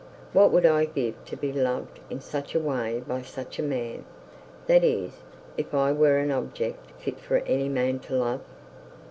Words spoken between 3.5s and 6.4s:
a man, that is, if I were an